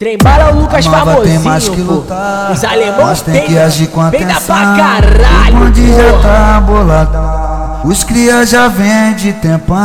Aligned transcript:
Trembala 0.00 0.50
o 0.54 0.60
Lucas 0.62 0.86
famosinho, 0.86 1.22
tem 1.24 1.38
mais 1.40 1.68
que 1.68 1.82
pô. 1.82 1.92
lutar. 1.92 2.52
Os 2.52 2.64
alemãos 2.64 3.06
Nós 3.06 3.20
tem 3.20 3.46
que 3.46 3.58
agir 3.58 3.86
com 3.88 4.00
atenção. 4.00 4.56
pra 4.56 4.74
caralho, 4.74 5.56
O 5.56 5.58
bonde 5.58 5.94
já 5.94 6.18
tá 6.22 6.60
boladão. 6.62 7.80
Os 7.84 8.02
cria 8.02 8.46
já 8.46 8.66
vem 8.68 9.12
de 9.12 9.34
tempão. 9.34 9.76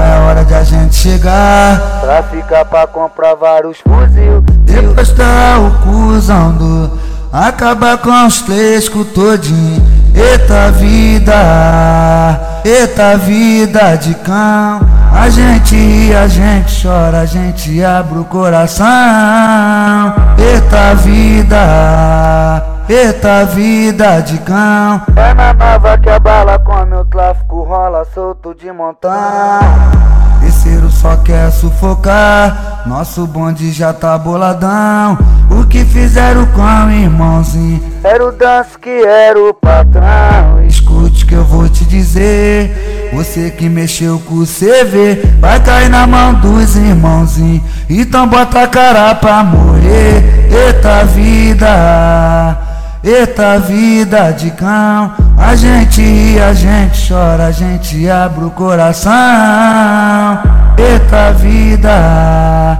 É 0.00 0.20
hora 0.20 0.44
de 0.44 0.54
a 0.54 0.62
gente 0.62 0.94
chegar. 0.94 1.80
Pra 2.00 2.22
ficar 2.22 2.64
pra 2.64 2.86
comprar 2.86 3.34
vários 3.34 3.78
fuzil 3.78 4.40
Depois 4.40 5.10
tá 5.10 5.58
o 5.58 5.70
cuzão 5.82 6.52
do 6.52 6.98
Acabar 7.32 7.98
com 7.98 8.26
os 8.26 8.38
flescos 8.38 9.04
todinho 9.08 9.84
Eita 10.14 10.70
vida 10.70 12.40
Eita 12.64 13.16
vida 13.16 13.96
de 13.96 14.14
cão 14.14 14.99
A 15.12 15.28
gente 15.28 15.74
ri, 15.74 16.14
a 16.14 16.26
gente 16.26 16.82
chora 16.82 17.20
A 17.20 17.26
gente 17.26 17.82
abre 17.84 18.18
o 18.18 18.24
coração 18.24 18.86
Eita 20.38 20.94
vida 20.96 22.62
Eita 22.88 23.44
vida 23.46 24.20
de 24.20 24.38
cão 24.38 25.02
É 25.16 25.34
na 25.34 25.52
nova 25.52 25.98
que 25.98 26.08
a 26.08 26.18
bala 26.18 26.58
come 26.58 26.94
o 26.96 27.04
tráfico 27.04 27.62
rola 27.62 28.04
solto 28.14 28.54
de 28.54 28.70
montão 28.72 29.10
Terceiro 30.60 30.90
só 30.90 31.16
quer 31.16 31.50
sufocar, 31.52 32.82
nosso 32.84 33.26
bonde 33.26 33.70
já 33.72 33.92
tá 33.92 34.18
boladão. 34.18 35.16
O 35.50 35.66
que 35.66 35.84
fizeram 35.84 36.44
com 36.46 36.60
o 36.60 36.90
irmãozinho? 36.90 37.80
Era 38.04 38.26
o 38.26 38.32
danço 38.32 38.78
que 38.78 38.90
era 38.90 39.38
o 39.38 39.54
patrão 39.54 40.59
Que 41.26 41.34
eu 41.34 41.44
vou 41.44 41.68
te 41.68 41.84
dizer. 41.84 43.10
Você 43.12 43.50
que 43.50 43.68
mexeu 43.68 44.18
com 44.20 44.36
o 44.36 44.46
CV, 44.46 45.22
vai 45.40 45.60
cair 45.60 45.88
na 45.88 46.06
mão 46.06 46.34
dos 46.34 46.76
irmãozinhos. 46.76 47.62
Então 47.88 48.26
bota 48.26 48.62
a 48.62 48.68
cara 48.68 49.14
pra 49.14 49.42
morrer. 49.44 50.48
Eita 50.50 51.04
vida, 51.04 52.58
eita 53.02 53.58
vida 53.58 54.32
de 54.32 54.50
cão. 54.50 55.12
A 55.36 55.54
gente 55.54 56.00
ri, 56.00 56.40
a 56.40 56.52
gente 56.52 57.08
chora, 57.08 57.46
a 57.46 57.52
gente 57.52 58.08
abre 58.08 58.44
o 58.44 58.50
coração. 58.50 59.12
Eita 60.76 61.32
vida. 61.32 62.78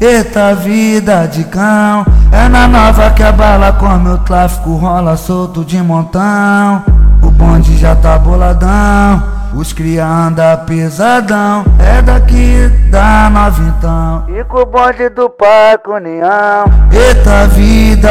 Eita 0.00 0.54
vida 0.54 1.26
de 1.26 1.44
cão, 1.44 2.06
é 2.32 2.48
na 2.48 2.66
nova 2.66 3.10
que 3.10 3.22
a 3.22 3.30
bala 3.30 3.70
come 3.74 4.08
o 4.08 4.16
tráfico 4.16 4.74
rola 4.76 5.14
solto 5.14 5.62
de 5.62 5.76
montão. 5.76 6.82
O 7.22 7.30
bonde 7.30 7.76
já 7.76 7.94
tá 7.94 8.18
boladão, 8.18 9.22
os 9.54 9.72
cria 9.72 10.06
anda 10.06 10.56
pesadão, 10.58 11.64
é 11.78 12.00
daqui 12.00 12.68
da 12.90 13.28
nova 13.30 13.62
então. 13.62 14.24
E 14.28 14.44
com 14.44 14.58
o 14.58 14.66
bonde 14.66 15.08
do 15.08 15.28
Parque 15.28 15.90
União 15.90 16.64
Eita 16.92 17.46
vida, 17.48 18.10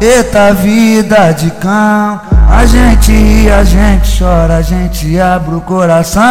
eita 0.00 0.52
vida 0.54 1.32
de 1.32 1.50
cão, 1.52 2.20
a 2.50 2.66
gente 2.66 3.12
ri, 3.12 3.50
a 3.50 3.64
gente 3.64 4.18
chora, 4.18 4.56
a 4.56 4.62
gente 4.62 5.18
abre 5.18 5.54
o 5.54 5.60
coração. 5.60 6.22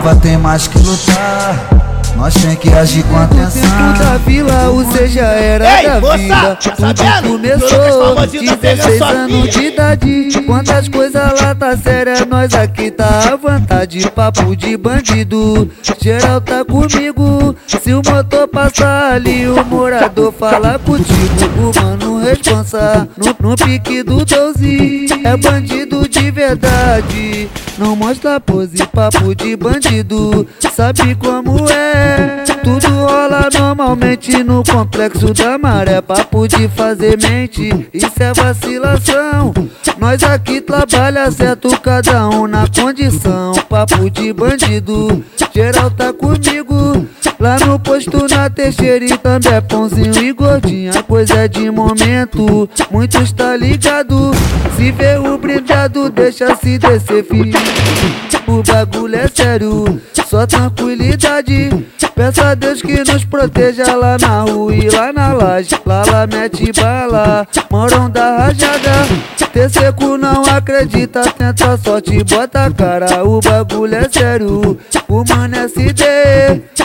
Nova 0.00 0.16
tem 0.16 0.38
mais 0.38 0.66
que 0.66 0.78
lutar. 0.78 1.68
Nós 2.16 2.34
tem 2.34 2.56
que 2.56 2.70
agir 2.70 3.02
com 3.04 3.16
atenção. 3.16 3.62
Dentro 3.62 4.04
da 4.04 4.16
vila, 4.18 4.70
o 4.70 5.06
já 5.08 5.26
era 5.28 5.78
Ei, 5.78 5.86
da 5.86 6.00
moça, 6.00 6.16
vida. 6.16 6.56
tá 6.56 6.94
Tudo? 6.94 7.28
O 7.28 7.32
começou 7.32 8.14
famosinho 8.14 8.50
tá 8.50 8.56
pegando 8.56 8.88
16 8.88 8.98
sua 8.98 9.08
anos 9.08 9.50
de 9.50 9.64
idade. 9.66 10.42
Quantas 10.46 10.88
coisas 10.88 11.40
lá 11.40 11.54
tá 11.54 11.76
séria, 11.76 12.26
nós 12.26 12.52
aqui 12.54 12.90
tá 12.90 13.32
à 13.32 13.36
vontade. 13.36 14.10
Papo 14.10 14.56
de 14.56 14.76
bandido, 14.76 15.70
geral 16.00 16.40
tá 16.40 16.64
comigo. 16.64 17.54
Se 17.66 17.92
o 17.94 18.02
motor 18.04 18.48
passar 18.48 19.12
ali, 19.12 19.46
o 19.46 19.64
morador 19.64 20.32
fala 20.32 20.78
contigo. 20.78 21.70
O 21.74 21.82
mano 21.82 22.20
responsa 22.22 23.08
no, 23.16 23.50
no 23.50 23.56
pique 23.56 24.02
do 24.02 24.24
12. 24.24 25.08
É 25.24 25.36
bandido 25.36 26.08
de 26.08 26.30
verdade. 26.30 27.48
Não 27.80 27.96
mostra 27.96 28.38
pose, 28.38 28.76
papo 28.88 29.34
de 29.34 29.56
bandido. 29.56 30.46
Sabe 30.70 31.14
como 31.14 31.56
é? 31.70 32.44
Tudo 32.62 32.86
rola 32.88 33.48
normalmente 33.58 34.44
no 34.44 34.62
complexo 34.62 35.32
da 35.32 35.56
maré. 35.56 36.02
Papo 36.02 36.46
de 36.46 36.68
fazer 36.68 37.16
mente, 37.16 37.88
isso 37.94 38.22
é 38.22 38.34
vacilação. 38.34 39.54
Nós 39.96 40.22
aqui 40.22 40.60
trabalha 40.60 41.30
certo, 41.30 41.70
cada 41.80 42.28
um 42.28 42.46
na 42.46 42.66
condição. 42.68 43.54
Papo 43.66 44.10
de 44.10 44.30
bandido, 44.30 45.24
geral 45.54 45.90
tá 45.90 46.12
comigo. 46.12 47.06
Lá 47.40 47.58
no 47.58 47.80
posto 47.80 48.28
na 48.28 48.50
Teixeira 48.50 49.16
também 49.16 49.54
é 49.54 49.60
pãozinho 49.62 50.14
e 50.22 50.30
gordinha. 50.30 51.02
Coisa 51.04 51.36
é 51.36 51.48
de 51.48 51.70
momento, 51.70 52.68
muitos 52.90 53.32
tá 53.32 53.56
ligado. 53.56 54.30
Se 54.76 54.92
vê 54.92 55.16
o 55.16 55.38
brindado, 55.38 56.10
deixa 56.10 56.54
se 56.56 56.76
descer, 56.76 57.24
filho. 57.24 57.58
O 58.46 58.62
bagulho 58.62 59.16
é 59.16 59.26
sério, 59.26 60.00
só 60.28 60.46
tranquilidade. 60.46 61.70
Peço 62.20 62.42
a 62.42 62.54
Deus 62.54 62.82
que 62.82 62.98
nos 63.10 63.24
proteja 63.24 63.96
lá 63.96 64.18
na 64.20 64.42
rua 64.42 64.74
e 64.74 64.90
lá 64.90 65.10
na 65.10 65.32
laje. 65.32 65.70
Lá 65.86 66.02
lá 66.06 66.26
mete 66.26 66.70
bala, 66.78 67.48
moram 67.70 68.10
da 68.10 68.36
rajada. 68.36 69.08
Ter 69.54 69.70
seco 69.70 70.18
não 70.18 70.42
acredita, 70.44 71.22
tenta 71.32 71.72
a 71.72 71.78
sorte, 71.78 72.22
bota 72.22 72.66
a 72.66 72.70
cara. 72.70 73.24
O 73.24 73.40
bagulho 73.40 73.94
é 73.94 74.06
sério, 74.06 74.78
o 75.08 75.24
mano 75.26 75.56
é 75.56 75.64
SD. 75.64 76.04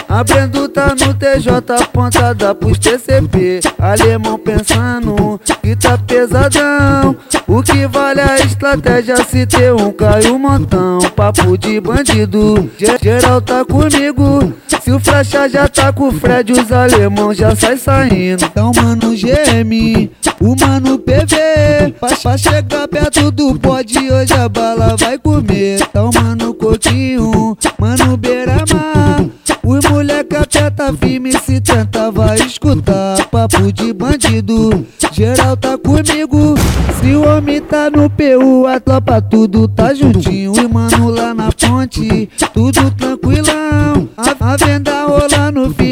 Aprendo 0.08 0.68
tá 0.70 0.94
no 0.98 1.12
TJ, 1.12 1.86
pontada 1.92 2.54
pros 2.54 2.78
TCP. 2.78 3.60
Alemão 3.78 4.38
pensando 4.38 5.38
que 5.62 5.76
tá 5.76 5.98
pesadão. 5.98 7.14
O 7.46 7.62
que 7.62 7.86
vale 7.86 8.22
a 8.22 8.38
estratégia 8.38 9.16
se 9.24 9.44
ter 9.46 9.72
um 9.74 9.92
cai 9.92 10.26
um 10.30 10.38
montão. 10.38 10.98
Papo 11.14 11.58
de 11.58 11.78
bandido, 11.80 12.70
ge- 12.78 12.96
geral 13.02 13.40
tá 13.42 13.64
comigo. 13.64 14.54
Se 14.86 14.92
o 14.92 15.00
flecha 15.00 15.48
já 15.48 15.66
tá 15.66 15.92
com 15.92 16.06
o 16.06 16.12
Fred, 16.12 16.52
os 16.52 16.70
alemão 16.70 17.34
já 17.34 17.56
sai 17.56 17.76
saindo. 17.76 18.44
Então, 18.44 18.70
mano, 18.72 19.16
GM, 19.16 20.08
o 20.38 20.54
mano 20.60 20.96
PV. 20.96 21.92
Pra, 21.98 22.16
pra 22.16 22.38
chegar 22.38 22.86
perto 22.86 23.32
do 23.32 23.58
pod, 23.58 23.98
hoje 23.98 24.32
a 24.34 24.48
bala 24.48 24.94
vai 24.96 25.18
comer. 25.18 25.80
Então, 25.80 26.08
mano, 26.14 26.54
Coquinho, 26.54 27.58
mano, 27.76 28.16
Beira-Mar. 28.16 29.24
Os 29.64 29.84
moleque 29.86 30.36
aperta 30.36 30.92
firme 30.92 31.32
se 31.32 31.60
tenta 31.60 32.10
vai 32.12 32.36
escutar 32.36 33.26
Papo 33.26 33.72
de 33.72 33.92
bandido, 33.92 34.86
geral 35.10 35.56
tá 35.56 35.76
comigo 35.76 36.54
Se 37.00 37.12
o 37.16 37.26
homem 37.26 37.60
tá 37.60 37.90
no 37.90 38.08
PU, 38.08 38.66
a 38.68 38.78
tropa 38.78 39.20
tudo 39.20 39.66
tá 39.66 39.92
juntinho 39.92 40.52
E 40.56 40.68
mano 40.68 41.10
lá 41.10 41.34
na 41.34 41.50
ponte, 41.50 42.28
tudo 42.54 42.90
tranquilão 42.92 44.05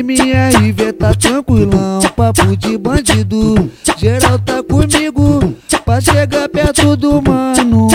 rolando 0.04 0.16
firme, 0.16 0.16
RV 0.70 0.92
tá 0.92 1.14
tranquilão 1.14 2.00
Papo 2.16 2.56
de 2.56 2.76
bandido, 2.76 3.70
geral 3.96 4.38
tá 4.38 4.62
comigo 4.62 5.54
Pra 5.84 6.00
chegar 6.00 6.48
perto 6.48 6.96
do 6.96 7.22
mano, 7.22 7.88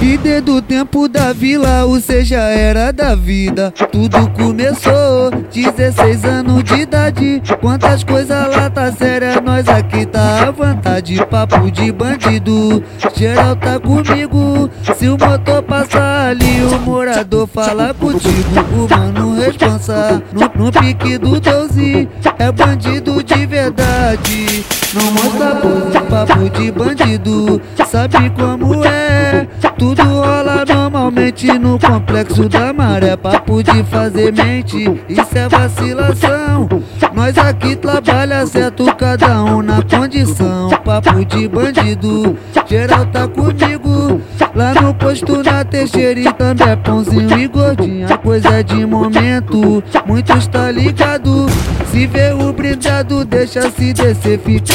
E 0.00 0.18
desde 0.18 0.50
o 0.50 0.60
tempo 0.60 1.08
da 1.08 1.32
vila, 1.32 1.82
C 2.00 2.24
já 2.24 2.42
era 2.42 2.92
da 2.92 3.14
vida. 3.14 3.72
Tudo 3.90 4.28
começou, 4.30 5.30
16 5.52 6.24
anos 6.24 6.64
de 6.64 6.74
idade. 6.80 7.42
Quantas 7.60 8.04
coisas 8.04 8.48
lá 8.48 8.68
tá 8.68 8.90
séria, 8.92 9.40
nós 9.40 9.68
aqui 9.68 10.04
tá 10.04 10.48
à 10.48 10.50
vontade. 10.50 11.24
Papo 11.26 11.70
de 11.70 11.92
bandido, 11.92 12.82
geral 13.16 13.56
tá 13.56 13.78
comigo. 13.78 14.68
Se 14.96 15.08
o 15.08 15.12
motor 15.12 15.62
passar 15.62 16.30
ali, 16.30 16.62
o 16.62 16.78
morador 16.80 17.46
fala 17.46 17.94
contigo. 17.94 18.60
O 18.74 18.88
mano 18.88 19.40
responsa, 19.40 20.22
no, 20.32 20.64
no 20.64 20.72
pique 20.72 21.18
do 21.18 21.40
12 21.40 22.08
É 22.38 22.52
bandido 22.52 23.22
de 23.22 23.46
verdade 23.46 24.81
Não 24.94 25.10
mostra 25.12 25.54
pose, 25.56 26.00
papo 26.10 26.50
de 26.50 26.70
bandido. 26.70 27.62
Sabe 27.86 28.28
como 28.30 28.84
é? 28.84 29.46
Tudo 29.78 30.02
rola 30.02 30.64
normalmente 30.68 31.46
no 31.58 31.78
complexo 31.78 32.46
da 32.46 32.74
maré. 32.74 33.16
Papo 33.16 33.62
de 33.62 33.82
fazer 33.84 34.32
mente, 34.32 34.84
isso 35.08 35.38
é 35.38 35.48
vacilação. 35.48 36.68
Nós 37.14 37.38
aqui 37.38 37.74
trabalha 37.74 38.46
certo, 38.46 38.84
cada 38.96 39.42
um 39.42 39.62
na 39.62 39.80
condição. 39.82 40.68
Papo 40.84 41.24
de 41.24 41.48
bandido, 41.48 42.36
geral 42.68 43.06
tá 43.06 43.26
comigo. 43.26 44.20
Lá 44.54 44.74
no 44.74 44.92
posto 44.92 45.42
na 45.42 45.64
Teixeira 45.64 46.20
e 46.20 46.32
também 46.34 46.68
é 46.68 46.76
pãozinho 46.76 47.38
e 47.38 47.48
gordinha. 47.48 48.18
Coisa 48.18 48.60
é 48.60 48.62
de 48.62 48.84
momento, 48.84 49.82
muitos 50.06 50.46
tá 50.48 50.70
ligado. 50.70 51.46
Se 51.92 52.06
vê 52.06 52.32
o 52.32 52.52
brindado, 52.52 53.22
deixa 53.24 53.70
se 53.70 53.92
descer, 53.92 54.40
fica. 54.40 54.72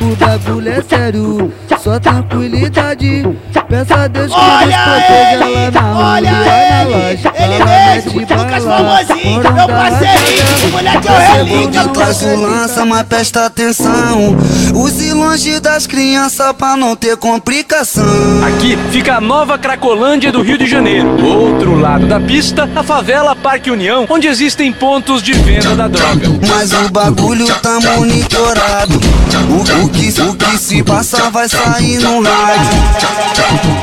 O 0.00 0.14
bagulho 0.16 0.70
é 0.70 0.80
sério, 0.82 1.52
só 1.82 1.98
tranquilidade. 1.98 3.24
Peça 3.68 3.94
a 3.94 4.08
Deus 4.08 4.32
que 4.32 4.38
Olha 4.40 4.66
nos 4.66 4.76
proteja 4.76 5.32
ele, 5.32 5.54
lá 5.54 5.70
na 5.70 5.80
rua 5.80 6.04
olha 6.06 6.28
e 6.28 6.32
na 6.32 6.82
ele, 6.82 6.94
laje. 6.94 7.22
ele 7.36 7.64
mesmo, 7.64 8.20
Lucas 8.20 8.64
famosinho, 8.64 9.40
meu 9.52 9.68
parceirinho, 9.68 10.72
moleque 10.72 11.08
é 11.08 11.10
o 11.10 11.14
Você 11.14 11.32
relíquia, 11.32 11.82
não 11.84 11.92
Traz 11.92 12.22
o 12.22 12.24
acredita. 12.24 12.46
lança, 12.48 12.84
mas 12.84 13.02
presta 13.04 13.46
atenção. 13.46 14.36
Use 14.74 15.12
longe 15.12 15.60
das 15.60 15.86
crianças 15.86 16.52
pra 16.52 16.76
não 16.76 16.96
ter 16.96 17.16
complicação. 17.16 18.04
Aqui 18.48 18.76
fica 18.90 19.16
a 19.16 19.20
nova 19.20 19.56
Cracolândia 19.56 20.32
do 20.32 20.42
Rio 20.42 20.58
de 20.58 20.66
Janeiro. 20.66 21.16
Do 21.16 21.26
outro 21.26 21.78
lado 21.78 22.06
da 22.06 22.18
pista, 22.18 22.68
a 22.74 22.82
favela 22.82 23.36
Parque 23.36 23.70
União, 23.70 24.04
onde 24.08 24.26
existem 24.26 24.72
pontos 24.72 25.22
de 25.22 25.32
venda 25.32 25.76
da 25.76 25.86
droga. 25.86 26.19
Mas 26.48 26.72
o 26.72 26.88
bagulho 26.90 27.46
tá 27.56 27.78
monitorado. 27.80 29.00
O, 29.48 29.84
o 29.84 29.88
que, 29.88 30.20
o 30.22 30.34
que 30.34 30.58
se 30.58 30.82
passa 30.82 31.30
vai 31.30 31.48
sair 31.48 31.98
no 32.00 32.22
rádio. 32.22 32.80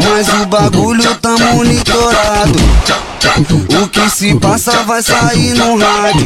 Mas 0.10 0.28
o 0.42 0.46
bagulho 0.46 1.16
tá 1.16 1.36
monitorado. 1.38 2.60
O 3.84 3.88
que 3.88 4.10
se 4.10 4.36
passa 4.36 4.72
vai 4.84 5.02
sair 5.02 5.54
no 5.54 5.78
rádio. 5.78 6.26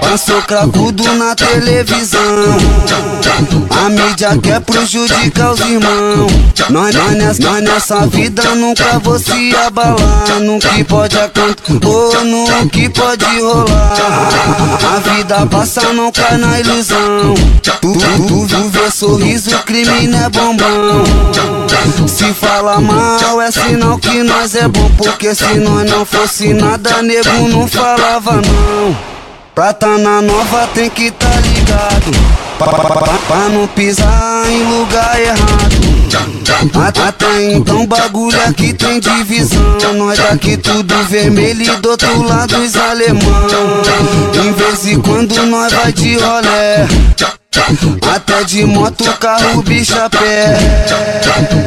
Passou 0.00 0.40
cracudo 0.42 1.14
na 1.14 1.34
televisão. 1.34 2.20
A 3.70 3.88
mídia 3.88 4.38
quer 4.42 4.60
prejudicar 4.60 5.52
os 5.52 5.60
irmãos. 5.60 6.32
Nós, 6.70 6.94
nós, 6.94 7.38
nós 7.38 7.62
nessa 7.62 8.06
vida 8.06 8.42
nunca 8.54 8.98
vou 8.98 9.18
se 9.18 9.54
abalar. 9.56 10.40
No 10.40 10.58
que 10.58 10.84
pode 10.84 11.18
acontecer, 11.18 11.80
ou 11.84 12.24
no 12.24 12.68
que 12.70 12.88
pode 12.88 13.24
rolar. 13.40 14.28
A 14.94 15.10
vida 15.10 15.46
passa, 15.46 15.92
não 15.92 16.10
cai 16.12 16.36
na 16.38 16.60
ilusão. 16.60 17.34
Tu, 17.80 17.92
tu, 18.00 18.26
tu, 18.26 18.46
tu 18.48 18.68
vê 18.68 18.90
sorriso, 18.90 19.50
crime 19.64 20.06
não 20.08 20.24
é 20.24 20.28
bombom. 20.28 21.04
Se 22.06 22.32
fala 22.34 22.80
mal, 22.80 23.40
é 23.40 23.50
sinal 23.50 23.98
que 23.98 24.22
nós 24.22 24.54
é 24.54 24.68
bom. 24.68 24.90
Porque 24.96 25.34
se 25.34 25.54
nós 25.58 25.90
não 25.90 26.04
fosse 26.04 26.52
nada, 26.52 27.02
nego 27.02 27.48
não 27.48 27.66
falava 27.66 28.32
não. 28.36 28.96
Pra 29.54 29.72
tá 29.72 29.98
na 29.98 30.22
nova 30.22 30.68
tem 30.74 30.88
que 30.88 31.10
tá 31.10 31.30
ligado. 31.42 32.10
Pra 32.58 33.48
não 33.48 33.66
pisar 33.68 34.44
em 34.50 34.62
lugar 34.64 35.20
errado. 35.20 35.89
Até 37.06 37.52
então 37.52 37.86
bagulho 37.86 38.40
aqui 38.48 38.72
tem 38.72 38.98
divisão. 39.00 39.94
Nós 39.96 40.18
daqui 40.18 40.56
tudo 40.56 40.94
vermelho 41.04 41.62
e 41.62 41.76
do 41.76 41.90
outro 41.90 42.22
lado 42.22 42.56
os 42.58 42.76
alemão. 42.76 43.46
Em 44.34 44.52
vez 44.52 44.86
em 44.86 45.00
quando 45.00 45.46
nós 45.46 45.72
vai 45.72 45.92
de 45.92 46.16
rolé. 46.18 46.86
Até 48.14 48.44
de 48.44 48.64
moto, 48.64 49.04
carro, 49.18 49.62
bicho 49.62 49.98
a 49.98 50.08
pé. 50.10 50.58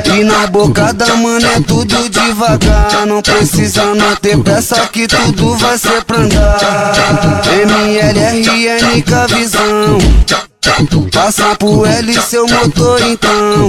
E 0.06 0.24
na 0.24 0.48
bocada, 0.48 1.16
mano, 1.16 1.45
é 1.45 1.60
tudo 1.62 2.10
devagar. 2.10 3.06
Não 3.07 3.22
precisa 3.22 3.86
não 3.94 4.16
ter 4.16 4.38
pressa 4.40 4.88
que 4.88 5.07
tudo 5.07 5.56
vai 5.57 5.78
ser 5.78 6.04
pra 6.04 6.18
andar. 6.18 7.42
MLRN 7.66 9.01
com 9.04 9.16
a 9.16 9.28
visão. 9.28 10.53
Passa 11.12 11.56
pro 11.56 11.86
L 11.86 12.21
seu 12.21 12.45
motor 12.48 13.01
então. 13.01 13.68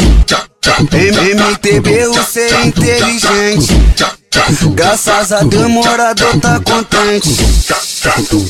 MTB, 0.90 2.06
o 2.06 2.24
ser 2.24 2.66
inteligente. 2.66 3.74
Graças 4.74 5.32
a 5.32 5.42
Deus, 5.42 5.68
morador 5.68 6.38
tá 6.40 6.60
contente. 6.60 7.36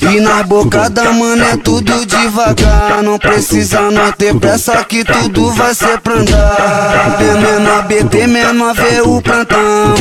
E 0.03 0.21
na 0.21 0.43
bocada, 0.43 1.13
mano, 1.13 1.45
é 1.45 1.57
tudo 1.57 2.05
devagar. 2.05 3.03
Não 3.03 3.19
precisa 3.19 3.91
não 3.91 4.13
ter 4.13 4.35
pressa 4.35 4.85
que 4.85 5.05
tudo 5.05 5.51
vai 5.53 5.75
ser 5.75 6.01
pra 6.01 6.15
andar. 6.15 7.19
Menor 7.21 7.87
BT, 7.87 8.27
menor 8.27 8.75
vê 8.75 9.01
o 9.01 9.23
plantão. 9.23 9.95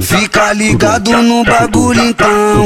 Fica 0.00 0.52
ligado 0.52 1.10
no 1.22 1.44
bagulho 1.44 2.04
então. 2.04 2.64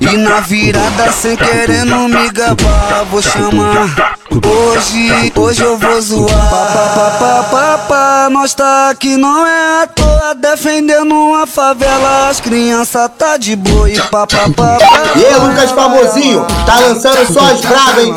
E 0.00 0.16
na 0.16 0.40
virada 0.40 1.12
sem 1.12 1.36
querer 1.36 1.84
não 1.84 2.08
me 2.08 2.30
gabar, 2.30 3.04
vou 3.10 3.20
chamar. 3.22 4.16
Hoje, 4.30 5.32
hoje 5.36 5.62
eu 5.62 5.76
vou 5.76 6.00
zoar. 6.00 6.28
Pá, 6.30 7.16
pá, 7.18 7.42
pá, 7.50 7.78
pá. 7.88 8.28
Nós 8.30 8.54
tá 8.54 8.90
aqui 8.90 9.16
não 9.16 9.46
é 9.46 9.82
à 9.82 9.86
toa, 9.86 10.34
defendendo 10.34 11.12
uma 11.14 11.46
favela. 11.46 12.28
As 12.28 12.40
crianças 12.40 13.10
tá 13.18 13.36
de 13.36 13.56
boa 13.56 13.90
e 13.90 14.00
pá, 14.00 14.26
pá, 14.26 14.48
pá, 14.56 14.78
pá. 14.78 15.02
E 15.16 15.24
aí, 15.24 15.34
Lucas 15.34 15.70
Famosinho, 15.70 16.46
tá 16.66 16.78
lançando 16.80 17.32
só 17.32 17.40
as 17.40 17.60
bravas, 17.60 18.04
hein? 18.04 18.14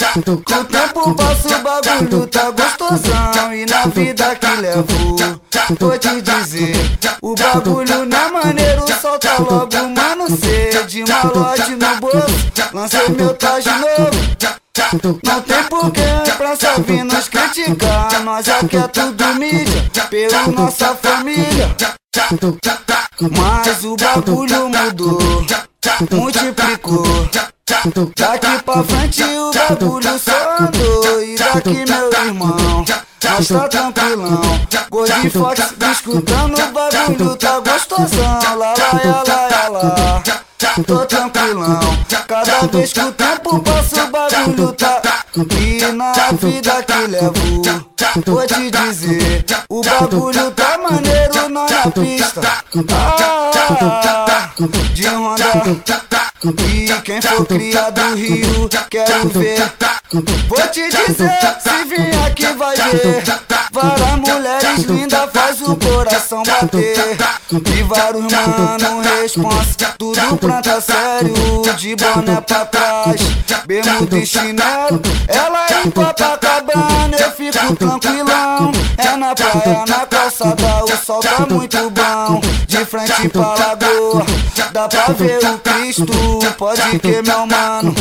Com 0.00 0.32
o 0.32 0.64
tempo 0.64 1.14
passa 1.14 1.58
o 1.58 1.62
bagulho 1.62 2.26
tá 2.26 2.50
gostosão 2.50 3.54
E 3.54 3.66
na 3.66 3.86
vida 3.86 4.34
que 4.34 4.46
levo 4.46 5.16
Vou 5.78 5.98
te 5.98 6.22
dizer 6.22 6.72
O 7.20 7.34
bagulho 7.34 8.06
não 8.06 8.18
é 8.18 8.30
maneiro 8.30 8.84
Solta 8.98 9.36
logo, 9.38 9.76
mano, 9.90 10.26
C 10.38 10.84
De 10.88 11.04
malote 11.04 11.72
no 11.72 12.00
bolso 12.00 12.50
Lancei 12.72 13.08
meu 13.10 13.34
traje 13.34 13.68
novo. 13.68 15.20
Não 15.22 15.40
tem 15.42 15.64
porquê 15.64 16.32
pra 16.38 16.56
só 16.56 16.80
vir 16.80 17.04
nos 17.04 17.28
criticar 17.28 18.24
Nós 18.24 18.48
aqui 18.48 18.78
é 18.78 18.88
tudo 18.88 19.34
mídia 19.34 20.04
Pela 20.08 20.46
nossa 20.48 20.94
família. 20.94 21.76
Mas 23.20 23.84
o 23.84 23.96
bagulho 23.96 24.70
mudou 24.70 25.44
Multiplicou. 26.10 27.02
Daqui 28.16 28.62
pra 28.64 28.84
frente 28.84 29.22
o 29.22 29.50
bagulho 29.52 30.18
só 30.18 30.56
andou 30.60 31.22
E 31.22 31.36
daqui 31.36 31.84
meu 31.86 32.12
irmão 32.12 32.84
Nós 33.24 33.48
tá 33.48 33.68
tranquilão. 33.68 34.40
Gordinho 34.90 35.30
Fox 35.30 35.74
escutando 35.92 36.58
o 36.58 36.72
bagulho 36.72 37.36
tá 37.36 37.60
gostosão. 37.60 38.38
Lá, 38.42 38.54
lá, 38.54 38.74
lá, 39.26 39.68
lá, 39.68 39.68
lá 39.68 40.22
Tô 40.86 41.06
tranquilão. 41.06 41.80
Cada 42.28 42.66
vez 42.66 42.92
que 42.92 43.00
o 43.00 43.12
tempo 43.12 43.62
passa 43.62 44.04
o 44.04 44.10
bagulho 44.10 44.72
tá 44.72 45.19
E 45.36 45.92
na 45.92 46.12
vida 46.32 46.82
que 46.82 47.06
levo 47.06 47.62
Vou 48.26 48.46
te 48.46 48.70
dizer 48.70 49.44
O 49.68 49.80
bagulho 49.80 50.50
tá 50.50 50.78
maneiro 50.78 51.48
nós 51.48 51.70
na 51.70 51.90
pista 51.90 52.64
ah, 52.92 54.48
De 54.92 55.06
Honda 55.06 56.00
e 56.42 57.00
quem 57.02 57.20
for 57.20 57.44
criado 57.44 58.00
no 58.00 58.16
Rio, 58.16 58.68
quero 58.88 59.28
ver. 59.28 59.72
Vou 60.48 60.68
te 60.68 60.88
dizer, 60.88 61.38
se 61.60 61.84
vir 61.84 62.14
aqui 62.26 62.46
vai 62.54 62.76
ver. 62.76 63.22
Várias 63.70 64.16
mulheres 64.16 64.84
lindas 64.84 65.30
faz 65.32 65.60
o 65.60 65.76
coração 65.76 66.42
bater. 66.42 67.18
E 67.52 67.82
vários 67.82 68.32
mano 68.32 69.02
responsa, 69.02 69.94
tudo 69.98 70.38
planta 70.38 70.80
sério. 70.80 71.34
De 71.76 71.94
boné 71.94 72.40
pra 72.40 72.64
trás, 72.64 73.20
bermuda 73.66 74.18
e 74.18 74.26
chinelo. 74.26 75.00
Ela 75.28 75.66
em 75.84 75.90
Copacabana, 75.90 77.16
eu 77.18 77.30
fico 77.32 77.76
tranquilão. 77.76 78.72
É 78.98 79.16
na 79.16 79.34
praia, 79.34 79.84
na 79.88 80.06
calçada, 80.06 80.84
o 80.84 80.96
sol 81.04 81.20
tá 81.20 81.46
muito 81.48 81.90
bom. 81.90 82.40
De 82.66 82.84
frente 82.84 83.28
pra 83.28 83.54
lagoa, 83.54 84.26
dá 84.72 84.88
pra 84.88 85.06
ver 85.14 85.44
o 85.44 85.58
Cristo. 85.58 86.12
Pode 86.58 86.98
que 86.98 87.22
meu 87.22 87.46
mano, 87.46 87.94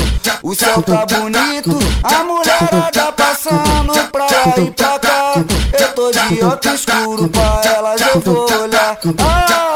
o 0.44 0.54
céu 0.56 0.82
tá 0.82 1.06
bonito. 1.06 1.78
A 2.04 2.24
mulherada 2.24 3.12
passando 3.14 3.94
pra 4.12 4.26
lá 4.26 4.54
e 4.58 4.72
pra 4.72 5.00
cá. 5.00 5.34
Eu 5.80 5.94
tô 5.94 6.12
de 6.12 6.44
óculos 6.44 6.80
escuro 6.80 7.30
pra 7.30 7.62
elas 7.76 8.02
eu 8.02 8.20
vou 8.22 8.62
olhar. 8.62 8.98
Ah, 9.20 9.69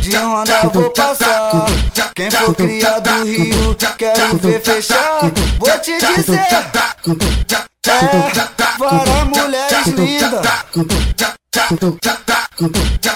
de 0.00 0.16
onda 0.16 0.68
vou 0.72 0.90
passar. 0.90 1.66
Quem 2.14 2.30
for 2.30 2.54
criado 2.54 3.10
no 3.10 3.24
Rio, 3.24 3.76
quero 3.98 4.36
ver 4.38 4.60
fechar. 4.62 5.20
Vou 5.58 5.78
te 5.78 5.98
dizer, 5.98 6.40
é, 7.86 8.08
várias 8.78 9.24
mulheres 9.24 9.86
lindas. 9.88 10.46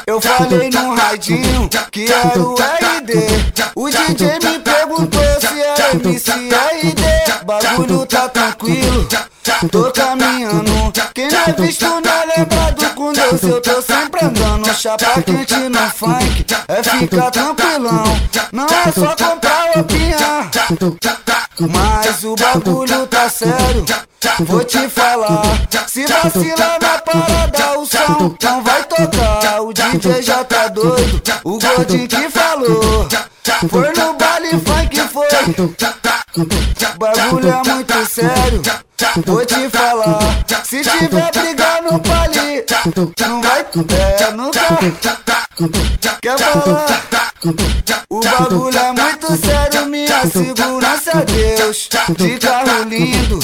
Eu 0.06 0.20
falei 0.20 0.70
no 0.70 0.94
radinho 0.94 1.70
que 1.90 2.12
era 2.12 2.40
o 2.40 2.54
RD. 2.54 3.12
O 3.76 3.88
DJ 3.88 4.38
me 4.42 4.58
perguntou 4.58 5.22
se 5.40 5.60
era 5.60 5.94
MCRD. 5.94 7.02
Bagulho 7.44 8.06
tá 8.06 8.28
tranquilo, 8.28 9.08
tô 9.70 9.90
caminhando. 9.92 10.92
Quem 11.14 11.28
não 11.30 11.40
é 11.40 11.52
visto 11.52 11.84
não 11.84 12.00
é 12.00 12.38
lembrado 12.38 12.94
Deus. 13.40 13.42
Eu 13.42 13.60
tô 13.60 13.82
sempre 13.82 14.24
andando. 14.24 14.74
Chapa 14.74 15.22
quente 15.22 15.54
no 15.54 15.90
funk, 15.90 16.46
é 16.68 16.82
ficar 16.82 17.30
tranquilão. 17.30 18.04
Não 18.52 18.66
é 18.66 18.92
só 18.92 19.16
comprar 19.16 19.78
opinião. 19.78 20.50
Mas 21.60 22.24
o 22.24 22.34
bagulho 22.34 23.06
tá 23.06 23.28
sério, 23.28 23.84
vou 24.40 24.64
te 24.64 24.88
falar. 24.88 25.42
Se 25.86 26.06
vacilar 26.06 26.78
na 26.80 26.98
parada, 26.98 27.78
o 27.78 27.86
som 27.86 28.34
não 28.42 28.62
vai 28.62 28.82
tocar. 28.84 29.60
O 29.60 29.72
DJ 29.72 30.22
já 30.22 30.44
tá 30.44 30.68
doido, 30.68 31.22
o 31.44 31.58
gordinho 31.58 32.08
que 32.08 32.30
falou. 32.30 33.08
Foi 33.68 33.92
no 33.92 34.14
baile 34.14 34.50
funk, 34.50 35.00
foi. 35.08 35.28
Bagulho 36.34 37.50
é 37.50 37.68
muito 37.68 38.06
sério, 38.06 38.62
vou 39.26 39.44
te 39.44 39.68
falar. 39.68 40.18
Se 40.64 40.80
tiver 40.80 41.30
briga 41.30 41.82
no 41.82 41.98
baile, 41.98 42.64
não 43.20 43.42
vai, 43.42 43.60
é, 43.60 44.30
nunca. 44.32 44.60
Quer 46.22 46.38
falar? 46.38 46.86
O 48.08 48.20
bagulho 48.20 48.78
é 48.78 48.92
muito 48.92 49.46
sério, 49.46 49.86
minha 49.86 50.26
segurança 50.26 51.10
é 51.10 51.24
Deus. 51.26 51.90
De 52.16 52.38
carro 52.38 52.82
lindo, 52.88 53.38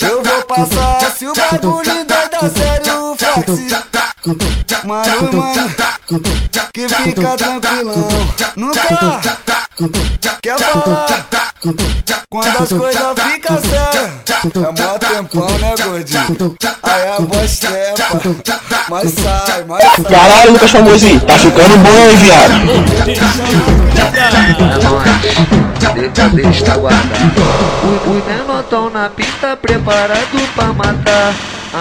eu 0.00 0.22
vou 0.22 0.42
passar. 0.44 1.10
Se 1.10 1.26
o 1.26 1.32
bagulho 1.34 2.04
dá 2.04 2.40
sério, 2.48 3.16
fax. 3.18 3.48
Mano, 4.84 5.32
mano, 5.32 5.74
que 6.72 6.88
fica 6.88 7.36
tranquilão. 7.36 8.08
Nunca 8.54 8.80
quer 10.40 10.58
falar. 10.58 11.45
Quando 11.62 12.62
as 12.62 12.68
coisas 12.68 13.02
ficam 13.32 13.58
sérias, 13.60 14.10
é 14.44 14.82
mó 14.82 14.98
tempão, 14.98 15.48
né, 15.58 15.74
gordinho? 15.82 16.56
Aí 16.82 17.08
a 17.08 17.16
voz 17.18 17.58
trepa, 17.58 18.20
mas 18.90 19.10
sai, 19.12 19.64
mas 19.66 19.82
sai. 19.82 20.04
Caralho, 20.04 20.52
Lucas 20.52 20.70
Famosinho, 20.70 21.20
tá 21.20 21.38
ficando 21.38 21.78
bom, 21.78 22.10
hein, 22.10 22.16
viado? 22.16 22.52
É 24.16 24.78
nóis, 24.84 25.16
decadista 25.94 26.76
guardado. 26.76 27.42
Os 28.06 28.24
menor 28.26 28.62
tão 28.64 28.90
na 28.90 29.08
pista 29.08 29.56
preparado 29.56 30.52
pra 30.54 30.72
matar. 30.72 31.34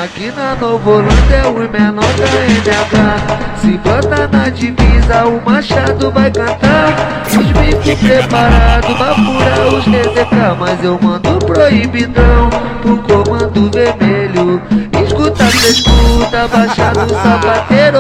Aqui 0.03 0.31
na 0.35 0.55
Novo 0.55 0.89
Holanda 0.89 1.33
é 1.33 1.45
o 1.47 1.53
menor 1.53 2.13
da 2.15 2.25
NH. 2.25 3.61
Se 3.61 3.77
bota 3.77 4.27
na 4.27 4.49
divisa, 4.49 5.25
o 5.25 5.41
Machado 5.45 6.11
vai 6.11 6.29
cantar. 6.31 7.23
Os 7.27 7.45
bicos 7.51 7.99
preparados 7.99 8.97
pra 8.97 9.15
furar 9.15 9.64
os 9.67 9.85
TZK. 9.85 10.55
Mas 10.59 10.83
eu 10.83 10.99
mando 11.01 11.39
proibidão 11.45 12.49
pro 12.81 12.97
comando 12.97 13.71
vermelho. 13.71 14.61
Escuta, 15.05 15.45
cê 15.51 15.69
escuta, 15.69 16.47
baixado 16.47 17.09
sapateiro. 17.09 17.99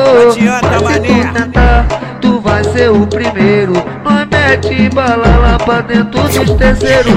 Mas 0.83 0.95
se 0.95 0.99
tu 0.99 1.33
tentar, 1.33 1.87
tu 2.21 2.39
vai 2.41 2.63
ser 2.63 2.91
o 2.91 3.05
primeiro. 3.07 3.73
Nós 4.03 4.27
mete 4.31 4.89
bala 4.89 5.37
lá 5.37 5.57
pra 5.57 5.81
dentro 5.81 6.21
dos 6.21 6.57
terceiros. 6.57 7.13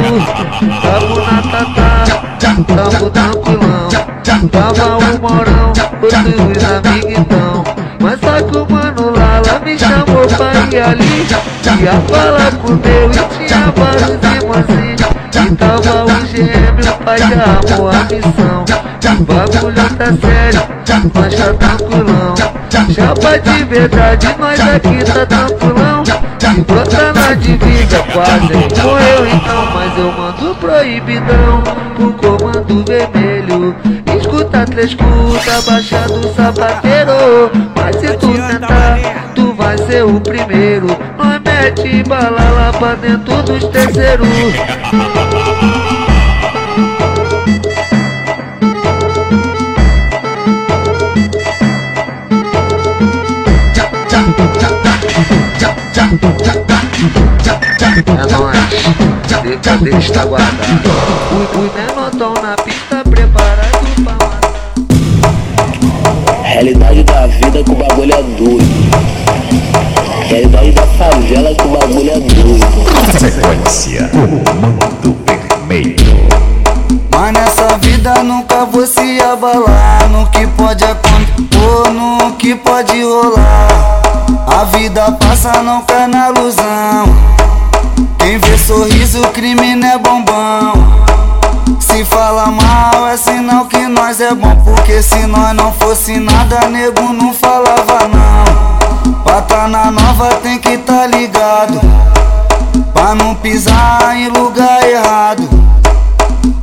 Tamo 0.82 1.16
na 1.16 1.42
tatá, 1.42 2.04
tamo 2.38 3.10
tranquilão. 3.10 3.88
Tava 4.52 4.98
o 4.98 5.20
Morão, 5.20 5.72
outros 6.00 6.64
amiguitão. 6.64 7.77
Mas 8.08 8.18
só 8.20 8.40
que 8.40 8.56
o 8.56 8.66
mano 8.72 9.10
Lala 9.10 9.60
me 9.62 9.78
chamou 9.78 10.26
pra 10.28 10.54
ir 10.72 10.80
ali. 10.80 11.26
Ia 11.82 11.92
falar 12.08 12.52
com 12.52 12.76
Deus 12.76 13.14
e 13.14 13.44
tinha 13.44 13.70
vários 13.76 14.12
irmãozinhos. 14.34 15.02
E 15.34 15.54
tava 15.56 16.04
o 16.06 16.26
gêmeo, 16.26 16.96
pai 17.04 17.18
de 17.18 17.34
amor, 17.34 17.94
a 17.94 18.04
missão. 18.04 18.64
O 19.20 19.24
bagulho 19.24 19.94
tá 19.98 20.06
sério, 20.26 20.62
nós 21.14 21.34
tá 21.34 21.52
tranquilão. 21.52 22.34
Chapa 22.94 23.38
de 23.40 23.64
verdade, 23.64 24.36
nós 24.38 24.58
aqui 24.58 25.04
tá 25.04 25.26
tranquilão. 25.26 26.04
Se 26.38 26.60
brota 26.62 27.12
na 27.12 27.34
divisa, 27.34 28.02
quase 28.10 28.54
morreu 28.82 29.26
então. 29.26 29.68
Mas 29.74 29.98
eu 29.98 30.12
mando 30.12 30.54
proibidão 30.54 31.62
pro 31.94 32.12
comando 32.14 32.84
vermelho. 32.86 33.76
Escuta, 34.18 34.64
três 34.64 34.92
escuta, 34.92 35.62
baixa 35.70 36.00
do 36.08 36.34
sapateiro. 36.34 37.67
Mas 37.90 37.96
se 38.02 38.08
tu 38.18 38.28
tentar, 38.34 39.32
tu 39.34 39.54
vai 39.54 39.78
ser 39.78 40.04
o 40.04 40.20
primeiro. 40.20 40.88
Nós 41.16 41.40
mete 41.42 42.02
bala 42.06 42.50
lá 42.50 42.70
pra 42.78 42.94
dentro 42.96 43.42
dos 43.44 43.64
terceiros. 43.64 44.28
É 58.06 58.26
nóis, 58.30 58.68
decadista 59.42 60.26
guardado. 60.26 60.90
Os 61.54 61.72
menor 61.72 62.10
tão 62.10 62.34
na 62.34 62.54
pista 62.56 63.02
preparado 63.08 63.88
pra 64.04 64.12
matar. 64.12 64.40
Realidade 66.42 67.02
da 67.04 67.27
vida 67.58 67.64
que 67.64 67.70
o 67.70 67.74
bagulho 67.74 68.12
é 68.12 68.22
doido. 68.22 68.64
Realidade 70.28 70.70
da 70.72 70.82
favela 70.82 71.54
que 71.54 71.62
o 71.62 71.68
bagulho 71.68 72.10
é 72.10 72.20
doido. 72.20 73.18
Sequência 73.18 74.10
Comando 74.12 75.16
Vermelho. 75.24 76.28
Mas 77.10 77.32
nessa 77.32 77.78
vida 77.78 78.22
nunca 78.22 78.64
vou 78.64 78.86
se 78.86 79.20
abalar 79.20 80.08
No 80.08 80.26
que 80.30 80.46
pode 80.46 80.84
acontecer 80.84 81.58
ou 81.58 81.90
no 81.90 82.32
que 82.36 82.54
pode 82.54 83.02
rolar 83.02 84.00
A 84.46 84.64
vida 84.64 85.10
passa, 85.12 85.62
não 85.62 85.82
cai 85.82 86.06
na 86.06 86.30
ilusão 86.30 87.06
Quem 88.18 88.38
vê 88.38 88.56
sorriso, 88.56 89.20
crime 89.32 89.74
não 89.74 89.88
é 89.88 89.98
bombão 89.98 91.17
Se 91.80 92.04
fala 92.04 92.46
mal 92.46 93.08
é 93.08 93.16
sinal 93.16 93.66
que 93.66 93.86
nós 93.88 94.20
é 94.20 94.34
bom. 94.34 94.54
Porque 94.64 95.02
se 95.02 95.26
nós 95.26 95.54
não 95.54 95.72
fosse 95.72 96.18
nada, 96.18 96.68
nego 96.68 97.12
não 97.12 97.32
falava 97.32 98.08
não. 98.08 99.22
Pra 99.22 99.42
tá 99.42 99.68
na 99.68 99.90
nova 99.90 100.34
tem 100.42 100.58
que 100.58 100.78
tá 100.78 101.06
ligado. 101.06 101.80
Pra 102.92 103.14
não 103.14 103.34
pisar 103.34 104.16
em 104.16 104.28
lugar 104.28 104.82
errado. 104.88 105.48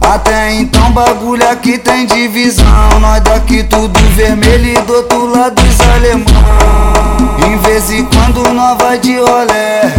Até 0.02 0.54
então 0.56 0.92
bagulho 0.92 1.50
aqui 1.50 1.78
tem 1.78 2.06
divisão. 2.06 3.00
Nós 3.00 3.22
daqui 3.22 3.64
tudo 3.64 4.00
vermelho 4.16 4.78
e 4.78 4.82
do 4.82 4.94
outro 4.94 5.26
lado 5.28 5.62
os 5.62 5.82
alemão. 5.82 6.26
Em 7.48 7.58
vez 7.58 7.92
em 7.92 8.06
quando 8.06 8.54
nós 8.54 8.78
vai 8.78 8.98
de 8.98 9.20
rolé. 9.20 9.94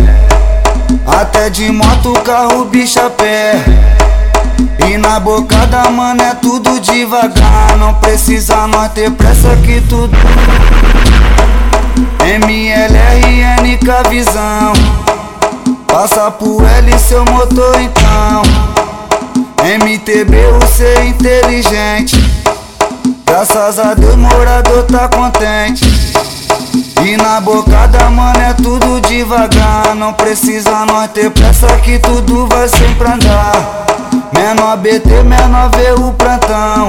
Até 1.06 1.48
de 1.50 1.70
moto, 1.70 2.12
carro, 2.25 2.64
bicho 2.64 3.00
a 3.00 3.08
pé 3.08 3.62
E 4.88 4.97
na 4.99 5.21
bocada, 5.21 5.90
mano, 5.90 6.23
é 6.23 6.35
tudo 6.35 6.80
devagar 6.80 7.76
Não 7.78 7.95
precisa 7.95 8.66
nós 8.66 8.92
ter 8.92 9.11
pressa 9.11 9.56
que 9.56 9.80
tudo 9.83 10.16
MLRN 12.21 13.78
com 13.85 13.92
a 13.92 14.09
visão 14.09 14.73
Passa 15.87 16.30
pro 16.30 16.64
L 16.64 16.99
seu 16.99 17.25
motor 17.25 17.80
então 17.80 18.76
MTB, 19.66 20.37
você 20.61 20.85
é 20.85 21.06
inteligente. 21.06 22.16
Graças 23.26 23.80
a 23.80 23.95
Deus, 23.95 24.14
morador 24.14 24.85
tá 24.85 25.09
contente. 25.09 25.85
E 27.04 27.16
na 27.16 27.40
bocada, 27.40 28.09
mano, 28.09 28.38
é 28.38 28.52
tudo 28.52 29.00
devagar. 29.00 29.95
Não 29.97 30.12
precisa 30.12 30.87
nós 30.87 31.11
ter 31.11 31.30
pressa 31.30 31.66
que 31.78 31.99
tudo 31.99 32.47
vai 32.47 32.68
sempre 32.68 33.09
andar. 33.09 33.75
Menor 34.32 34.76
BT, 34.78 35.22
menor 35.22 35.70
vê 35.76 35.92
o 35.92 36.12
plantão. 36.12 36.88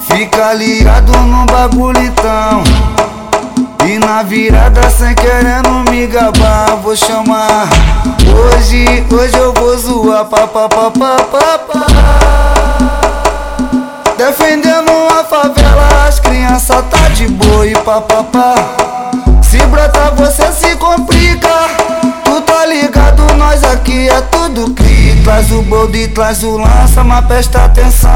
Fica 0.00 0.52
ligado 0.52 1.12
no 1.12 1.46
bagulho 1.46 2.02
então. 2.02 2.62
E 3.86 3.98
na 3.98 4.22
virada 4.22 4.88
sem 4.90 5.12
querendo 5.14 5.90
me 5.90 6.06
gabar 6.06 6.76
Vou 6.76 6.94
chamar 6.94 7.68
Hoje, 8.32 9.04
hoje 9.12 9.36
eu 9.36 9.52
vou 9.54 9.76
zoar 9.76 10.24
pa, 10.26 10.46
pa. 10.46 10.68
Defendendo 14.16 14.92
a 15.18 15.24
favela 15.24 16.06
As 16.06 16.20
crianças 16.20 16.84
tá 16.90 17.08
de 17.08 17.26
boa 17.26 17.66
e 17.66 17.74
pa. 17.74 18.00
Se 19.42 19.58
brota 19.66 20.12
você 20.16 20.52
se 20.52 20.76
complica 20.76 21.48
ligado, 23.12 23.36
nós 23.36 23.62
aqui 23.64 24.08
é 24.08 24.20
tudo 24.22 24.70
cri 24.70 25.20
Traz 25.22 25.50
o 25.52 25.62
boldo 25.62 25.96
e 25.96 26.08
traz 26.08 26.42
o 26.42 26.56
lança 26.56 27.04
Mas 27.04 27.24
presta 27.26 27.64
atenção 27.64 28.10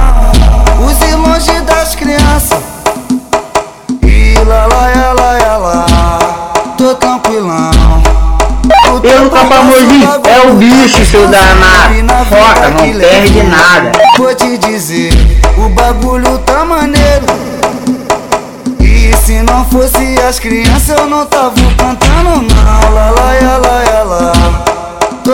Use 0.81 1.15
longe 1.15 1.61
das 1.63 1.95
crianças 1.95 2.59
E 4.03 4.35
lá, 4.47 4.67
lá, 4.67 5.13
lá, 5.13 5.39
lá, 5.39 5.57
lá 5.57 6.53
Tô 6.77 6.95
tranquilão 6.95 7.71
Eu, 9.03 9.31
Capamozinho, 9.31 10.09
é 10.25 10.49
o 10.49 10.55
bicho, 10.55 11.05
seu 11.05 11.29
danado. 11.29 11.95
Foca, 12.29 12.71
não 12.71 12.99
perde 12.99 13.43
nada. 13.45 13.93
Vou 14.19 14.35
te 14.35 14.59
dizer, 14.59 15.13
o 15.57 15.69
bagulho 15.69 16.39
tá 16.39 16.65
maneiro. 16.65 17.27
E 18.81 19.15
se 19.25 19.43
não 19.43 19.65
fosse 19.67 20.19
as 20.29 20.41
crianças, 20.41 20.99
eu 20.99 21.07
não 21.07 21.25
tava 21.27 21.55
cantando, 21.77 22.43
não. 22.43 22.95
Lá, 22.95 23.11
lá, 23.11 23.33
lá, 23.41 23.57
lá. 23.59 23.86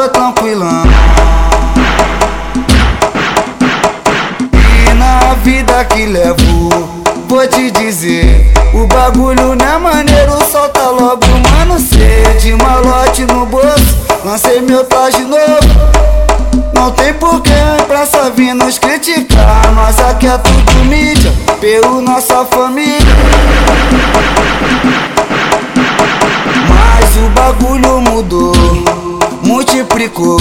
Tô 0.03 0.09
tranquilão. 0.09 0.83
E 4.53 4.95
na 4.95 5.35
vida 5.45 5.85
que 5.85 6.07
levo, 6.07 6.71
vou 7.29 7.47
te 7.47 7.71
dizer 7.71 8.53
O 8.75 8.85
bagulho 8.89 9.55
não 9.55 9.65
é 9.65 9.79
maneiro, 9.79 10.33
solta 10.51 10.89
logo, 10.89 11.25
mano 11.49 11.79
cê 11.79 12.25
De 12.41 12.53
malote 12.53 13.25
no 13.27 13.47
bolso, 13.47 13.97
lancei 14.25 14.61
meu 14.61 14.83
traje 14.87 15.23
novo. 15.23 16.73
Não 16.75 16.91
tem 16.91 17.15
porquê 17.15 17.53
a 17.53 17.81
imprensa 17.81 18.29
vir 18.31 18.55
nos 18.55 18.79
criticar 18.79 19.73
Nós 19.73 20.01
aqui 20.01 20.27
é 20.27 20.37
tudo 20.37 20.85
mídia, 20.87 21.33
pelo 21.61 22.01
nossa 22.01 22.45
família. 22.47 22.99
Mas 26.69 27.17
o 27.19 27.29
bagulho 27.31 28.01
mudou, 28.01 29.12
multiplicou 29.93 30.39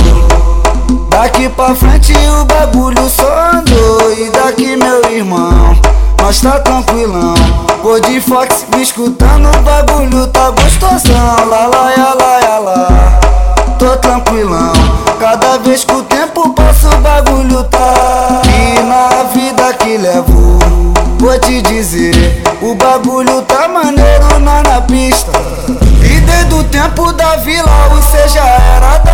Daqui 1.10 1.50
pra 1.50 1.75
frente 1.75 2.13
o 2.41 2.46
bagulho 2.46 3.10
só 3.10 3.51
andou. 3.53 4.13
E 4.13 4.29
daqui 4.31 4.75
meu 4.75 5.03
irmão, 5.12 5.77
nós 6.20 6.41
tá 6.41 6.60
tranquilão. 6.60 7.36
Cor 7.81 8.00
de 8.01 8.20
Fox, 8.22 8.65
me 8.74 8.81
escutando 8.81 9.48
o 9.50 9.62
bagulho 9.62 10.27
tá 10.27 10.50
gostosão. 10.51 11.50
Lá, 11.50 11.67
lá, 11.67 11.91
lá, 11.98 12.39
lá, 12.41 12.60
lá. 12.60 13.20
Tô 13.77 13.96
tranquilão. 13.98 14.74
Cada 15.20 15.58
vez 15.60 15.84
que 15.84 15.93
o 15.93 16.01
tempo 16.03 16.53
passa 16.53 16.89
o 16.89 17.01
bagulho 17.01 17.63
tá 17.65 18.41
E 18.46 18.79
na 18.79 19.24
vida 19.34 19.74
que 19.74 19.98
levo. 19.98 20.60
Vou 21.20 21.39
te 21.39 21.62
dizer 21.62 22.41
O 22.63 22.74
bagulho 22.74 23.43
tá 23.43 23.67
maneiro 23.67 24.39
na, 24.39 24.63
na 24.63 24.81
pista. 24.81 25.31
E 26.03 26.20
desde 26.22 26.53
o 26.55 26.63
tempo 26.63 27.13
da 27.13 27.36
vila 27.36 27.70
Você 27.91 28.27
já 28.27 28.43
era 28.43 28.98
da 28.98 29.11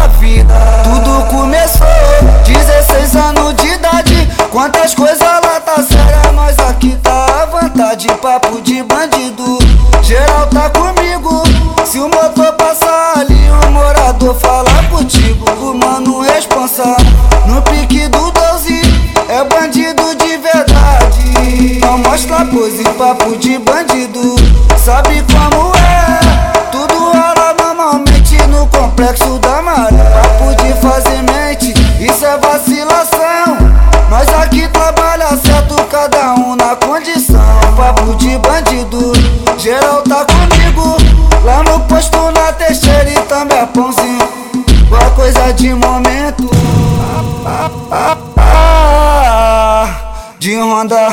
Geral 39.67 40.01
tá 40.03 40.25
comigo. 40.25 40.95
Lá 41.43 41.61
no 41.61 41.81
posto 41.87 42.31
na 42.31 42.53
teixeira 42.53 43.09
e 43.09 43.19
também 43.23 43.57
é 43.57 43.65
pãozinho 43.65 44.29
Boa 44.87 45.09
coisa 45.09 45.51
de 45.51 45.73
momento. 45.73 46.49
De 50.39 50.55
Honda. 50.57 51.09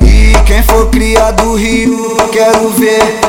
E 0.00 0.32
quem 0.44 0.60
for 0.64 0.90
criado 0.90 1.44
do 1.44 1.54
Rio 1.54 2.16
Quero 2.32 2.68
ver 2.70 3.21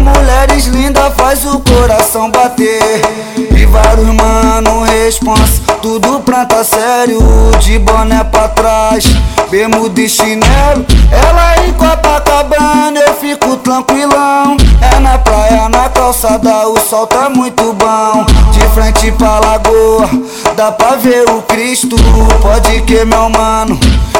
Mulheres 0.00 0.66
lindas 0.66 1.12
faz 1.16 1.44
o 1.44 1.60
coração 1.60 2.30
bater. 2.30 3.02
E 3.36 3.66
vários 3.66 4.06
mano 4.06 4.82
responsa 4.82 5.62
Tudo 5.80 6.20
planta 6.20 6.62
sério. 6.64 7.18
De 7.60 7.78
boné 7.78 8.22
pra 8.24 8.48
trás 8.48 9.04
Bermuda 9.50 10.00
e 10.00 10.08
chinelo. 10.08 10.84
Ela 11.10 11.66
em 11.66 11.72
Copacabana 11.72 13.00
Eu 13.00 13.14
fico 13.14 13.56
tranquilão. 13.58 14.56
É 14.80 15.00
na 15.00 15.18
praia, 15.18 15.68
na 15.68 15.88
calçada 15.88 16.68
O 16.68 16.78
sol 16.78 17.06
tá 17.06 17.28
muito 17.28 17.72
bom. 17.72 18.26
De 18.52 18.60
frente 18.74 19.12
pra 19.12 19.38
lagoa 19.40 20.08
Dá 20.56 20.72
pra 20.72 20.96
ver 20.96 21.28
o 21.30 21.42
Cristo. 21.42 21.96
Pode 22.42 22.82
que 22.82 23.04
meu 23.04 23.28
mano 23.30 23.78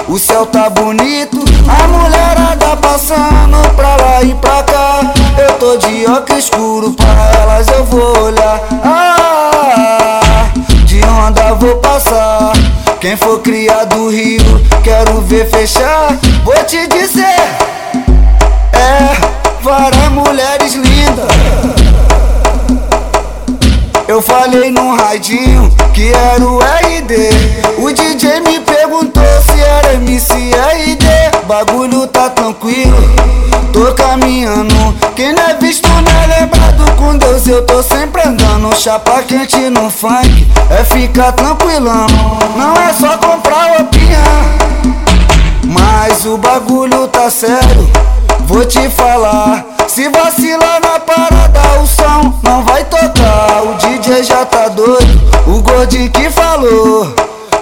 O 0.08 0.18
céu 0.18 0.46
tá 0.46 0.68
bonito 0.70 1.44
A 1.68 1.88
mulherada 1.88 2.76
passando 2.76 3.74
pra 3.74 3.96
lá 3.96 4.22
e 4.22 4.34
pra 4.34 4.62
cá 4.62 5.00
eu 5.36 5.52
tô 5.54 5.76
de 5.76 6.06
óculos 6.06 6.44
escuro, 6.44 6.92
pra 6.92 7.32
elas 7.40 7.66
eu 7.68 7.84
vou 7.86 8.24
olhar. 8.24 8.60
Ah, 8.84 10.50
de 10.84 11.02
onda 11.04 11.54
vou 11.54 11.76
passar. 11.76 12.52
Quem 13.00 13.16
for 13.16 13.40
criado 13.40 13.96
do 13.96 14.10
Rio, 14.10 14.60
quero 14.82 15.20
ver 15.22 15.50
fechar. 15.50 16.16
Vou 16.44 16.54
te 16.64 16.86
dizer, 16.86 17.40
é 18.72 19.16
várias 19.60 20.08
mulheres 20.10 20.74
lindas. 20.74 21.26
Eu 24.14 24.22
falei 24.22 24.70
no 24.70 24.94
radinho 24.94 25.68
que 25.92 26.12
era 26.12 26.46
o 26.46 26.60
RD. 26.60 27.14
O 27.78 27.92
DJ 27.92 28.42
me 28.42 28.60
perguntou 28.60 29.24
se 29.44 29.60
era 29.60 29.94
MC 29.94 30.32
RD. 30.52 31.04
Bagulho 31.48 32.06
tá 32.06 32.30
tranquilo, 32.30 32.96
tô 33.72 33.92
caminhando. 33.94 34.72
Quem 35.16 35.32
não 35.32 35.42
é 35.42 35.54
visto 35.54 35.88
não 35.88 36.22
é 36.22 36.38
lembrado. 36.38 36.96
Com 36.96 37.18
Deus 37.18 37.44
eu 37.48 37.66
tô 37.66 37.82
sempre 37.82 38.22
andando. 38.22 38.72
Chapa 38.76 39.20
quente 39.24 39.58
no 39.68 39.90
funk 39.90 40.46
é 40.70 40.84
ficar 40.84 41.32
tranquilão. 41.32 42.06
Não 42.56 42.72
é 42.76 42.92
só 42.92 43.18
comprar 43.18 43.80
opinião. 43.80 44.22
Mas 45.66 46.24
o 46.24 46.38
bagulho 46.38 47.08
tá 47.08 47.28
sério, 47.28 47.90
vou 48.44 48.64
te 48.64 48.88
falar. 48.90 49.64
Se 49.88 50.08
vacilar 50.08 50.80
na 50.80 51.00
parada, 51.00 51.80
o 51.82 51.86
som 51.86 52.40
não 52.42 52.64
vai 52.64 52.84
tocar. 52.84 53.62
O 53.64 53.74
DJ 53.74 54.22
já 54.24 54.44
tá 54.44 54.68
doido, 54.68 55.20
o 55.46 55.60
Gordinho 55.62 56.10
que 56.10 56.30
falou. 56.30 57.14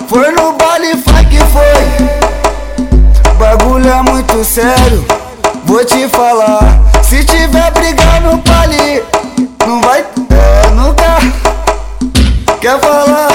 Foi 0.09 0.31
no 0.33 0.53
baile 0.53 0.97
funk, 0.97 1.39
foi. 1.53 2.33
Bagulho 3.39 3.89
é 3.89 4.03
muito 4.03 4.45
sério, 4.45 5.05
vou 5.65 5.85
te 5.85 6.09
falar. 6.09 6.81
Se 7.03 7.25
tiver 7.25 7.71
briga 7.73 8.21
no 8.21 8.39
pali, 8.39 9.03
não 9.67 9.81
vai. 9.81 10.01
É, 10.31 10.71
nunca. 10.71 11.19
Quer 12.61 12.79
falar? 12.79 13.29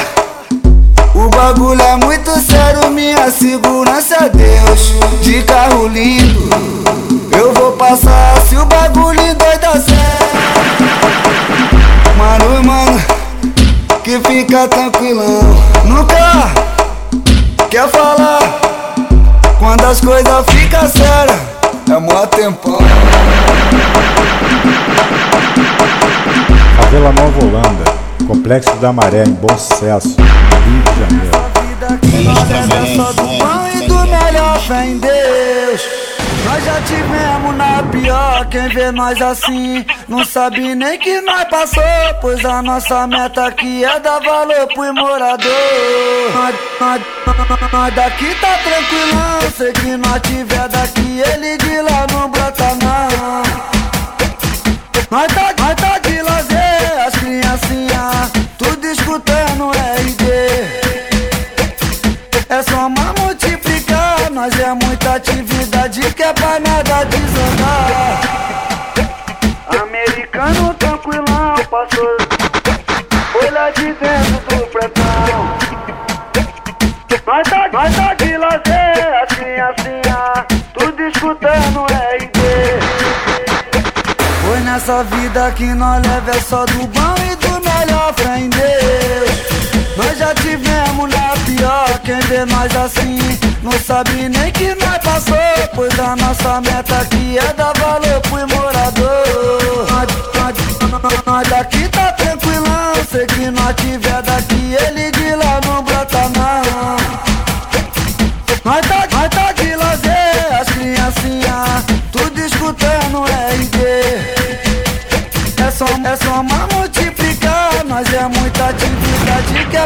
O 1.13 1.29
bagulho 1.29 1.81
é 1.81 1.95
muito 1.97 2.31
sério, 2.39 2.89
minha 2.91 3.29
segurança 3.31 4.15
é 4.25 4.29
Deus. 4.29 4.93
De 5.21 5.41
carro 5.43 5.87
lindo, 5.87 6.49
eu 7.77 7.85
vou 7.85 7.87
passar 7.89 8.41
se 8.41 8.57
o 8.57 8.65
bagulho 8.65 9.35
doida 9.35 9.71
certo. 9.73 10.37
Mano, 12.17 12.63
mano, 12.63 13.01
que 14.03 14.19
fica 14.19 14.67
tranquilão. 14.67 15.41
Nunca 15.85 16.51
quer 17.69 17.87
falar 17.89 18.39
quando 19.59 19.85
as 19.85 20.01
coisas 20.01 20.45
ficam 20.49 20.87
sérias. 20.89 21.39
É 21.89 21.99
mó 21.99 22.25
tempão. 22.25 22.79
Favela 26.77 27.11
Nova 27.13 27.45
Holanda, 27.45 27.83
Complexo 28.27 28.75
da 28.77 28.91
Maré, 28.91 29.23
em 29.23 29.31
Bom 29.31 29.55
Sucesso, 29.57 30.15
Rio 30.17 30.83
de 30.83 30.99
Janeiro. 30.99 31.31
vida 31.61 31.99
que 32.01 32.23
nós 32.23 32.51
é 32.51 32.95
só 32.95 33.13
do 33.13 33.23
bom 33.23 33.67
e 33.73 33.87
do 33.87 33.99
melhor, 34.07 34.59
fé 34.61 34.87
em 34.87 34.97
Deus. 34.97 36.06
Nós 36.45 36.63
já 36.63 36.81
tivemos 36.81 37.55
na 37.55 37.83
pior, 37.83 38.45
quem 38.47 38.67
vê 38.69 38.91
nós 38.91 39.21
assim 39.21 39.85
Não 40.07 40.23
sabe 40.23 40.75
nem 40.75 40.97
que 40.97 41.19
nós 41.21 41.43
passou 41.45 41.83
Pois 42.21 42.43
a 42.45 42.61
nossa 42.61 43.07
meta 43.07 43.47
aqui 43.47 43.83
é 43.83 43.99
dar 43.99 44.19
valor 44.19 44.67
pro 44.73 44.93
morador. 44.93 45.51
Nós, 46.33 46.55
nós, 47.71 47.95
daqui 47.95 48.35
tá 48.35 48.57
tranquilão 48.63 49.51
Sei 49.55 49.73
que 49.73 49.97
nós 49.97 50.21
tiver 50.21 50.69
daqui, 50.69 51.21
ele 51.33 51.57
de 51.57 51.81
lá 51.81 52.07
não 52.11 52.29
brota 52.29 52.75
não. 52.75 53.67
Nós 55.09 55.27
tá, 55.33 55.53
nós 55.59 55.75
tá 55.75 55.99
de 55.99 56.21
lazer, 56.21 57.07
as 57.07 57.13
criancinhas 57.15 58.31
Tudo 58.57 58.85
escutando 58.87 59.71
RD 59.71 60.87
é 62.49 62.63
só 62.63 62.87
uma 62.87 63.13
multiplicar, 63.19 64.31
nós 64.31 64.57
é 64.57 64.73
muita 64.73 65.15
atividade 65.15 65.56
passou. 71.77 72.17
Foi 73.31 73.49
lá 73.51 73.69
de 73.71 73.93
dentro 73.93 74.57
do 74.57 74.67
pretão. 74.67 75.57
Nós 77.25 77.47
tá, 77.49 77.69
nós 77.71 77.95
tá 77.95 78.13
de 78.13 78.37
lazer, 78.37 79.21
as 79.21 79.35
criancinhas, 79.35 80.45
tudo 80.73 81.03
escutando 81.03 81.85
RD. 81.85 82.39
Foi 84.45 84.59
nessa 84.61 85.03
vida 85.03 85.51
que 85.51 85.65
nós 85.65 86.01
leva 86.07 86.31
é 86.31 86.39
só 86.39 86.65
do 86.65 86.87
bom 86.87 87.15
e 87.31 87.35
do 87.35 87.51
melhor. 87.59 87.97
Nós 88.07 89.26
já 90.27 90.35
tivemos 90.35 91.09
na 91.09 91.33
pior, 91.45 91.99
quem 92.03 92.19
vê 92.21 92.45
nós 92.45 92.75
assim 92.75 93.17
Não 93.63 93.71
sabe 93.71 94.29
nem 94.29 94.51
que 94.51 94.75
nós 94.75 94.97
passou 94.97 95.37
Pois 95.73 95.97
a 95.99 96.15
nossa 96.15 96.61
meta 96.61 96.97
aqui 96.97 97.37
é 97.37 97.53
dar 97.53 97.73
valor 97.77 98.19
pro 98.21 98.55
morador. 98.55 99.87
Nós, 99.89 101.25
nós 101.25 101.47
daqui 101.47 101.87
tá 101.89 102.11
tranquilão 102.13 102.93
Se 103.09 103.25
que 103.27 103.51
nós 103.51 103.75
tiver 103.75 104.21
daqui, 104.23 104.75
ele 104.85 105.11
de 105.11 105.35
lá 105.35 105.61
não 105.65 105.83
brota 105.83 106.29
não 106.35 107.06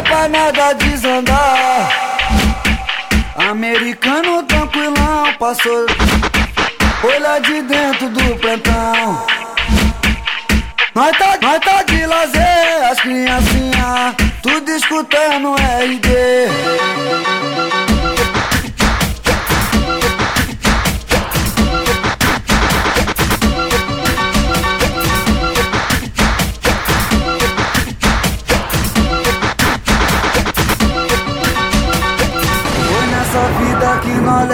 pra 0.02 0.28
nada 0.28 0.74
desandar. 0.74 1.88
Americano 3.36 4.42
tranquilão, 4.44 5.32
passou 5.38 5.86
Olha 7.04 7.40
de 7.40 7.62
dentro 7.62 8.08
do 8.10 8.36
plantão. 8.36 9.26
Nós 10.94 11.16
tá, 11.16 11.38
nós 11.40 11.58
tá 11.60 11.82
de 11.84 12.06
lazer, 12.06 12.84
as 12.90 13.00
criancinhas 13.00 14.14
Tudo 14.42 14.70
escutando 14.70 15.54
RD 15.54 16.02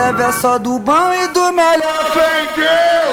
Leva 0.08 0.22
é 0.22 0.32
só 0.32 0.56
do 0.58 0.78
bom 0.78 1.12
e 1.12 1.28
do 1.28 1.52
melhor 1.52 2.12
Deus 2.56 3.07